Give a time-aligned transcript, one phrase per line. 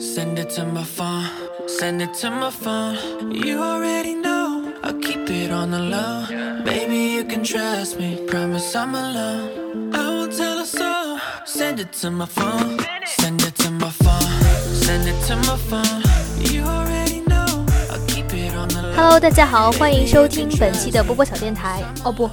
[0.00, 1.24] Send it to my phone,
[1.68, 2.96] send it to my phone.
[3.30, 6.26] You already know, I keep it on the low.
[6.64, 9.92] Baby, you can trust me, promise I'm alone.
[9.94, 11.20] I won't tell a soul.
[11.44, 14.28] Send it to my phone, send it to my phone,
[14.74, 16.02] send it to my phone.
[16.40, 18.92] You already know, I keep it on the low.
[18.96, 21.84] Hello，大家好，欢迎收听本期的波波小电台。
[22.02, 22.28] 哦不，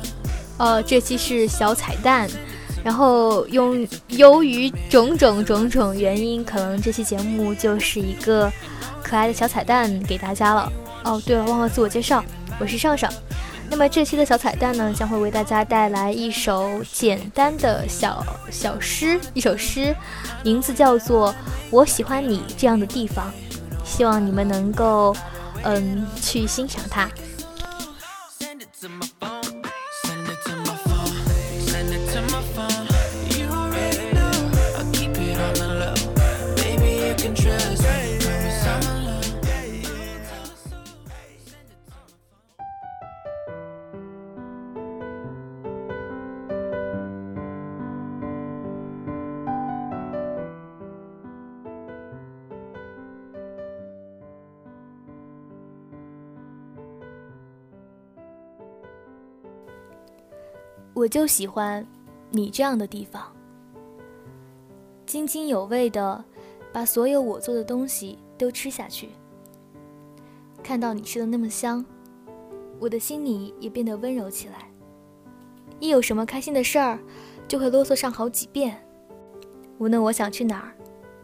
[0.58, 2.28] 呃，这期是小彩蛋。
[2.84, 8.52] 然后用由于种种种种原因，可能这期节目就是一个
[9.02, 10.72] 可爱的小彩蛋给大家了。
[11.06, 12.24] 哦，对了，忘了自我介绍，
[12.60, 13.12] 我是上上。
[13.70, 19.96] 那么这期的小彩蛋呢，将会为大家带来一首简单的小小诗，一首诗，
[20.44, 21.30] 名字叫做
[21.72, 23.26] 《我喜欢你这样的地方》，
[23.84, 25.16] 希望你们能够
[25.64, 27.10] 嗯去欣赏它。
[60.94, 61.86] 我就喜欢
[62.30, 63.34] 你这样的地方，
[65.08, 66.24] 津津有味的
[66.72, 69.10] 把所有我做的东西都吃下去。
[70.62, 71.84] 看到你吃的那么香，
[72.80, 74.70] 我的心里也变得温柔起来。
[75.80, 77.00] 一有什么开心的事儿，
[77.48, 78.80] 就会啰嗦上好几遍。
[79.80, 80.74] 无论我想去哪儿，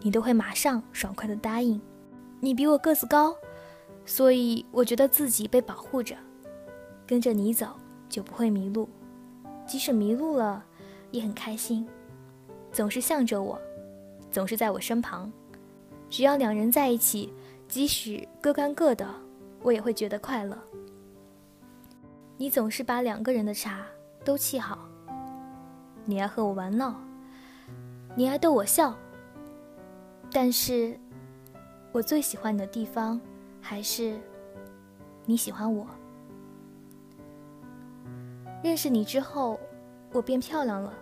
[0.01, 1.79] 你都会马上爽快的答应。
[2.39, 3.35] 你比我个子高，
[4.03, 6.15] 所以我觉得自己被保护着，
[7.05, 7.67] 跟着你走
[8.09, 8.89] 就不会迷路。
[9.69, 10.65] 即使迷路了，
[11.11, 11.87] 也很开心，
[12.73, 13.61] 总是向着我，
[14.31, 15.31] 总是在我身旁。
[16.09, 17.31] 只要两人在一起，
[17.67, 19.07] 即使各干各的，
[19.61, 20.57] 我也会觉得快乐。
[22.35, 23.85] 你总是把两个人的茶
[24.25, 24.79] 都沏好，
[26.03, 26.95] 你爱和我玩闹，
[28.15, 28.97] 你爱逗我笑。
[30.31, 30.99] 但是，
[31.91, 33.21] 我最喜欢你的地方，
[33.61, 34.19] 还是
[35.25, 35.85] 你喜欢我。
[38.61, 39.59] 认识你之后，
[40.11, 40.93] 我变漂亮了。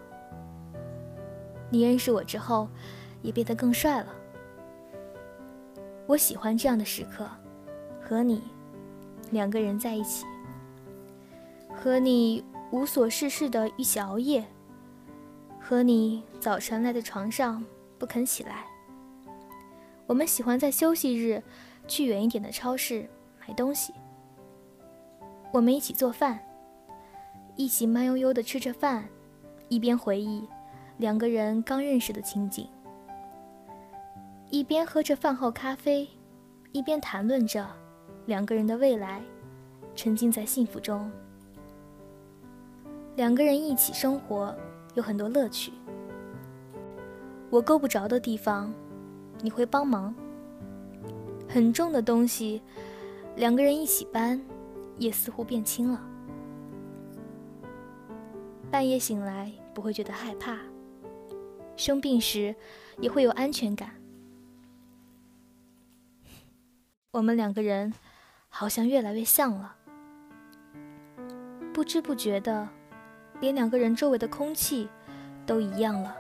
[1.70, 2.70] 你认识我之后，
[3.22, 4.14] 也变得更帅了。
[6.06, 7.28] 我喜欢这样的时刻，
[8.02, 8.42] 和你
[9.32, 10.26] 两个人在一起，
[11.76, 14.46] 和你无所事事的一起熬夜，
[15.60, 17.66] 和你早晨赖在床上
[17.98, 18.66] 不肯起来。
[20.06, 21.44] 我们喜欢在休息日
[21.88, 23.10] 去远一点的超市
[23.42, 23.94] 买东西。
[25.52, 26.40] 我们一起做饭。
[27.58, 29.10] 一起慢悠悠地吃着饭，
[29.68, 30.48] 一边回忆
[31.00, 32.70] 两个人刚认识的情景，
[34.52, 36.08] 一边喝着饭后咖啡，
[36.72, 37.68] 一边谈论着
[38.28, 39.24] 两个人的未来，
[39.96, 41.12] 沉浸在幸福中。
[43.16, 44.56] 两个人一起生活
[44.94, 45.74] 有很多乐趣。
[47.50, 48.72] 我够不着的地方，
[49.42, 50.14] 你会帮忙。
[51.50, 52.62] 很重的东西，
[53.36, 54.40] 两个人一起搬，
[55.00, 56.00] 也似乎变轻了。
[58.70, 60.58] 半夜醒来不会觉得害怕，
[61.78, 62.54] 生病时
[63.00, 63.92] 也会有安全感。
[67.12, 67.94] 我们两个人
[68.50, 69.76] 好像越来越像了，
[71.74, 72.68] 不知不觉的，
[73.40, 74.88] 连两个人周围的空气
[75.46, 76.16] 都一样了。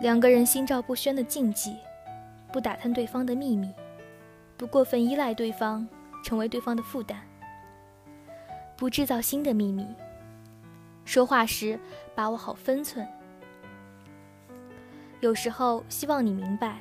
[0.00, 1.76] 两个人心照不宣的禁忌，
[2.52, 3.72] 不打探对方的秘密，
[4.56, 5.86] 不过分依赖对方，
[6.22, 7.18] 成为对方的负担，
[8.76, 9.86] 不制造新的秘密。
[11.04, 11.78] 说话时
[12.14, 13.06] 把握好分寸。
[15.20, 16.80] 有时候希望你明白，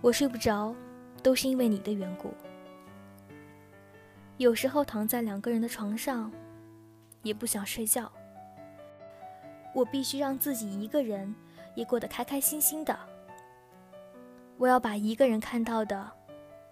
[0.00, 0.74] 我睡不着，
[1.22, 2.32] 都是因为你的缘故。
[4.38, 6.32] 有时候躺在两个人的床上，
[7.22, 8.10] 也不想睡觉。
[9.74, 11.32] 我必须让自己一个人
[11.74, 12.98] 也过得开开心心的。
[14.58, 16.10] 我要把一个人看到的，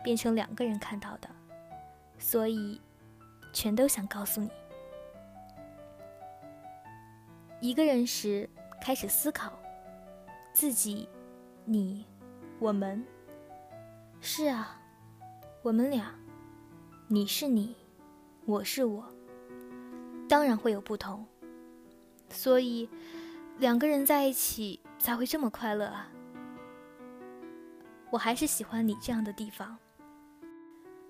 [0.02, 1.28] 变成两个人看到的，
[2.19, 2.81] 所以，
[3.52, 4.50] 全都想告诉你。
[7.61, 8.49] 一个人时，
[8.81, 9.53] 开始思考
[10.53, 11.07] 自己、
[11.67, 12.07] 你、
[12.59, 13.05] 我们。
[14.19, 14.81] 是啊，
[15.62, 16.15] 我们俩，
[17.07, 17.77] 你是你，
[18.47, 19.05] 我是我，
[20.27, 21.27] 当然会有不同。
[22.31, 22.89] 所以，
[23.59, 26.11] 两个人在一起才会这么快乐啊！
[28.11, 29.77] 我还是喜欢你这样的地方。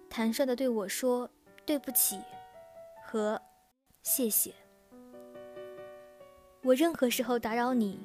[0.08, 1.30] 坦率的对我说
[1.64, 2.20] 对不起
[3.04, 3.40] 和
[4.02, 4.52] 谢谢。
[6.62, 7.98] 我任何时候打扰你，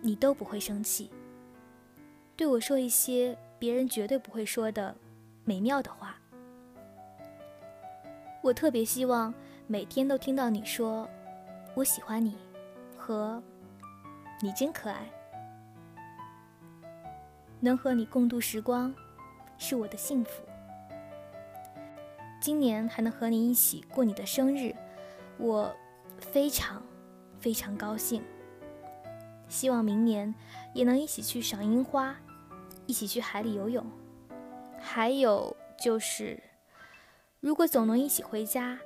[0.00, 1.10] 你都不会生气，
[2.34, 4.96] 对我说一些别人绝对不会说的
[5.44, 6.16] 美妙的话。
[8.40, 9.34] 我特别希望
[9.66, 11.06] 每天都听到你说
[11.76, 12.34] “我喜欢你”
[12.96, 13.42] 和
[14.40, 15.06] “你真可爱”。
[17.60, 18.94] 能和你共度时光，
[19.58, 20.42] 是我的幸福。
[22.40, 24.74] 今年还能和你一起过你的生日，
[25.36, 25.70] 我
[26.18, 26.82] 非常
[27.40, 28.22] 非常高兴。
[29.48, 30.34] 希望明年
[30.74, 32.14] 也能一起去赏樱花，
[32.86, 33.84] 一起去海里游泳。
[34.78, 36.42] 还有就是，
[37.40, 38.78] 如果总能一起回家，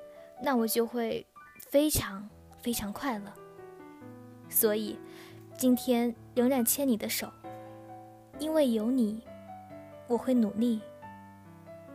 [0.42, 1.26] 那我就会
[1.70, 2.28] 非常
[2.60, 3.32] 非常快乐。
[4.48, 4.98] 所以，
[5.56, 7.32] 今天仍然牵你的手，
[8.38, 9.22] 因为有你，
[10.06, 10.80] 我会努力。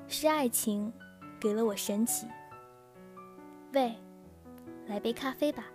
[0.07, 0.93] 是爱情。
[1.39, 2.25] 给了我神奇。
[3.71, 3.95] 喂，
[4.87, 5.65] 来杯咖啡吧。